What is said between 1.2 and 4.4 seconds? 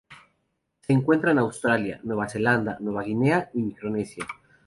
en Australia, Nueva Zelanda, Nueva Guinea y Micronesia.